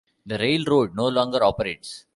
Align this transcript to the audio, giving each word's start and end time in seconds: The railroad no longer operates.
The 0.25 0.35
railroad 0.39 0.95
no 0.95 1.07
longer 1.09 1.43
operates. 1.43 2.05